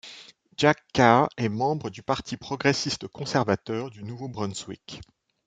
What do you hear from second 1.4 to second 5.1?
membre du Parti progressiste-conservateur du Nouveau-Brunswick.